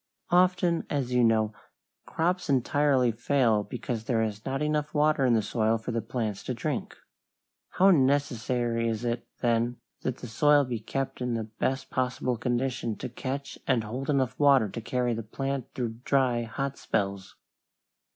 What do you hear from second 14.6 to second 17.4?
to carry the plant through dry, hot spells!